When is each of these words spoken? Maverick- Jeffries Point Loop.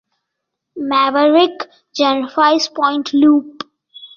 Maverick- 0.77 1.67
Jeffries 1.95 2.69
Point 2.69 3.13
Loop. 3.13 3.61